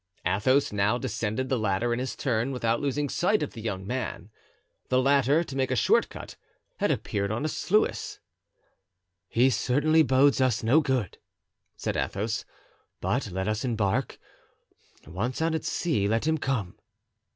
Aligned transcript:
Athos 0.25 0.71
now 0.73 0.97
descended 0.97 1.47
the 1.47 1.59
ladder 1.59 1.93
in 1.93 1.99
his 1.99 2.15
turn, 2.15 2.51
without 2.51 2.79
losing 2.81 3.07
sight 3.07 3.43
of 3.43 3.53
the 3.53 3.61
young 3.61 3.85
man. 3.85 4.31
The 4.89 4.99
latter, 4.99 5.43
to 5.43 5.55
make 5.55 5.69
a 5.69 5.75
short 5.75 6.09
cut, 6.09 6.37
had 6.77 6.89
appeared 6.89 7.29
on 7.29 7.45
a 7.45 7.47
sluice. 7.47 8.19
"He 9.29 9.51
certainly 9.51 10.01
bodes 10.01 10.41
us 10.41 10.63
no 10.63 10.79
good," 10.81 11.19
said 11.77 11.95
Athos; 11.95 12.45
"but 12.99 13.29
let 13.29 13.47
us 13.47 13.63
embark; 13.63 14.17
once 15.05 15.39
out 15.39 15.53
at 15.53 15.63
sea, 15.65 16.07
let 16.07 16.25
him 16.25 16.39
come." 16.39 16.79